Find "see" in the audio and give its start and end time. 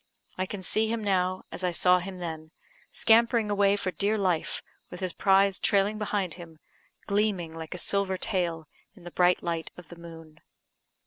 0.63-0.87